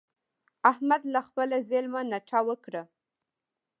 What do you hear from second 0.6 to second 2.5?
احمد له خپله ظلمه نټه